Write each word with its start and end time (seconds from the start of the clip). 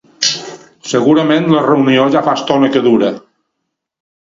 Segurament 0.93 1.47
la 1.57 1.63
reunió 1.67 2.09
ja 2.19 2.27
fa 2.31 2.37
estona 2.41 2.75
que 2.77 2.87
dura. 2.91 3.17